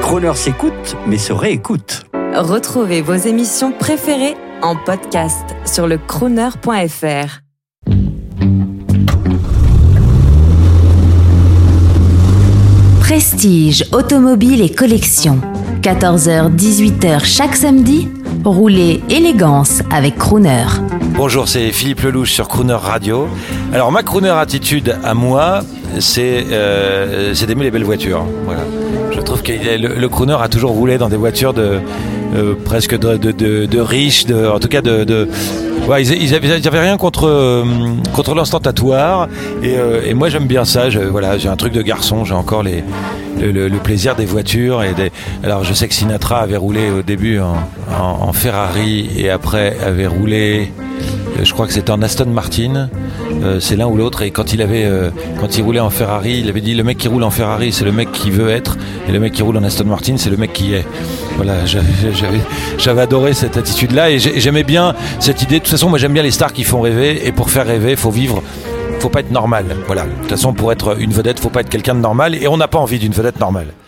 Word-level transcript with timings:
Croner 0.00 0.34
s'écoute, 0.34 0.96
mais 1.06 1.18
se 1.18 1.32
réécoute. 1.32 2.04
Retrouvez 2.34 3.02
vos 3.02 3.14
émissions 3.14 3.72
préférées 3.72 4.36
en 4.62 4.76
podcast 4.76 5.44
sur 5.64 5.86
le 5.86 5.98
crooner.fr. 5.98 7.40
Prestige, 13.00 13.84
automobile 13.92 14.62
et 14.62 14.70
collection. 14.70 15.40
14h-18h 15.82 17.24
chaque 17.24 17.56
samedi. 17.56 18.08
Roulez 18.44 19.02
élégance 19.10 19.82
avec 19.90 20.16
Crooner. 20.16 20.64
Bonjour, 21.14 21.48
c'est 21.48 21.72
Philippe 21.72 22.00
Lelouch 22.00 22.30
sur 22.30 22.48
Crooner 22.48 22.74
Radio. 22.74 23.28
Alors 23.72 23.92
ma 23.92 24.02
Crooner 24.02 24.30
attitude 24.30 24.96
à 25.04 25.14
moi, 25.14 25.60
c'est 25.98 26.44
euh, 26.50 27.34
c'est 27.34 27.46
d'aimer 27.46 27.64
les 27.64 27.70
belles 27.70 27.84
voitures. 27.84 28.24
Voilà. 28.44 28.62
Je 29.12 29.20
trouve 29.20 29.42
que 29.42 29.52
le, 29.52 30.08
crooner 30.08 30.36
a 30.40 30.48
toujours 30.48 30.72
roulé 30.72 30.98
dans 30.98 31.08
des 31.08 31.16
voitures 31.16 31.52
de 31.52 31.80
euh, 32.34 32.54
presque 32.64 32.98
de, 32.98 33.80
riches, 33.80 34.24
en 34.30 34.58
tout 34.58 34.68
cas 34.68 34.80
de, 34.80 35.04
de 35.04 35.28
ils, 35.98 36.22
ils, 36.22 36.34
avaient, 36.34 36.58
ils, 36.58 36.68
avaient, 36.68 36.80
rien 36.80 36.96
contre 36.96 37.26
euh, 37.26 37.64
contre 38.14 38.34
l'instantatoire 38.34 39.28
et, 39.62 40.14
moi 40.14 40.28
j'aime 40.28 40.46
bien 40.46 40.64
ça. 40.64 40.88
Voilà, 41.10 41.38
j'ai 41.38 41.48
un 41.48 41.56
truc 41.56 41.72
de 41.72 41.82
garçon. 41.82 42.24
J'ai 42.24 42.34
encore 42.34 42.62
les 42.62 42.84
le, 43.40 43.68
plaisir 43.78 44.16
des 44.16 44.26
voitures 44.26 44.82
et. 44.82 44.94
Alors 45.44 45.64
je 45.64 45.74
sais 45.74 45.88
que 45.88 45.94
Sinatra 45.94 46.38
avait 46.38 46.56
roulé 46.56 46.90
au 46.90 47.02
début 47.02 47.38
en 47.38 48.32
Ferrari 48.32 49.10
et 49.16 49.30
après 49.30 49.76
avait 49.84 50.06
roulé. 50.06 50.72
Je 51.40 51.52
crois 51.52 51.66
que 51.66 51.72
c'était 51.72 51.90
en 51.90 52.02
Aston 52.02 52.26
Martin. 52.26 52.88
Euh, 53.42 53.60
c'est 53.60 53.76
l'un 53.76 53.86
ou 53.86 53.96
l'autre. 53.96 54.22
Et 54.22 54.30
quand 54.30 54.52
il 54.52 54.62
avait, 54.62 54.84
euh, 54.84 55.10
quand 55.40 55.56
il 55.56 55.62
roulait 55.62 55.80
en 55.80 55.90
Ferrari, 55.90 56.40
il 56.40 56.48
avait 56.48 56.60
dit 56.60 56.74
le 56.74 56.84
mec 56.84 56.98
qui 56.98 57.08
roule 57.08 57.22
en 57.24 57.30
Ferrari, 57.30 57.72
c'est 57.72 57.84
le 57.84 57.92
mec 57.92 58.12
qui 58.12 58.30
veut 58.30 58.50
être, 58.50 58.76
et 59.08 59.12
le 59.12 59.18
mec 59.18 59.32
qui 59.32 59.42
roule 59.42 59.56
en 59.56 59.64
Aston 59.64 59.84
Martin, 59.84 60.16
c'est 60.16 60.30
le 60.30 60.36
mec 60.36 60.52
qui 60.52 60.74
est. 60.74 60.84
Voilà, 61.36 61.54
j'avais 62.78 63.00
adoré 63.00 63.34
cette 63.34 63.56
attitude-là 63.56 64.10
et 64.10 64.18
j'aimais 64.18 64.64
bien 64.64 64.94
cette 65.18 65.42
idée. 65.42 65.56
De 65.56 65.64
toute 65.64 65.70
façon, 65.70 65.88
moi 65.88 65.98
j'aime 65.98 66.12
bien 66.12 66.22
les 66.22 66.30
stars 66.30 66.52
qui 66.52 66.64
font 66.64 66.80
rêver. 66.80 67.26
Et 67.26 67.32
pour 67.32 67.50
faire 67.50 67.66
rêver, 67.66 67.96
faut 67.96 68.10
vivre 68.10 68.42
faut 69.00 69.08
pas 69.08 69.20
être 69.20 69.32
normal. 69.32 69.64
Voilà. 69.88 70.04
De 70.04 70.10
toute 70.20 70.28
façon, 70.28 70.52
pour 70.52 70.70
être 70.70 70.96
une 71.00 71.10
vedette, 71.10 71.40
faut 71.40 71.48
pas 71.48 71.62
être 71.62 71.68
quelqu'un 71.68 71.96
de 71.96 72.00
normal 72.00 72.36
et 72.36 72.46
on 72.46 72.56
n'a 72.56 72.68
pas 72.68 72.78
envie 72.78 73.00
d'une 73.00 73.12
vedette 73.12 73.40
normale. 73.40 73.72